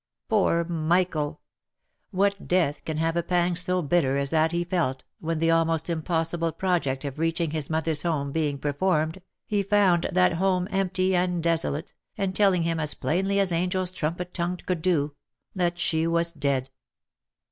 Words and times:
Poor 0.29 0.65
Michael 0.65 1.41
I 2.11 2.17
what 2.17 2.47
death 2.47 2.83
can 2.85 2.97
have 2.97 3.15
a 3.15 3.21
pang 3.21 3.55
so 3.55 3.83
bitter 3.83 4.17
as 4.17 4.31
that 4.31 4.51
he 4.51 4.63
felt, 4.63 5.03
when 5.19 5.37
the 5.37 5.51
almost 5.51 5.91
impossible 5.91 6.51
project 6.53 7.05
of 7.05 7.19
reaching 7.19 7.51
his 7.51 7.69
mother's 7.69 8.01
home 8.01 8.31
being 8.31 8.57
performed, 8.57 9.21
he 9.45 9.61
found 9.61 10.09
that 10.11 10.33
home 10.33 10.67
empty 10.71 11.15
and 11.15 11.43
desolate, 11.43 11.93
and 12.17 12.35
telling 12.35 12.63
him 12.63 12.79
as 12.79 12.95
plainly 12.95 13.39
as 13.39 13.51
angels 13.51 13.91
trumpet 13.91 14.33
tongued 14.33 14.65
could 14.65 14.81
do, 14.81 15.13
that 15.53 15.77
she 15.77 16.07
was 16.07 16.31
dead 16.31 16.71